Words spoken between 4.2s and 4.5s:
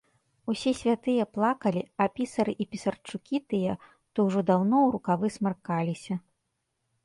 ўжо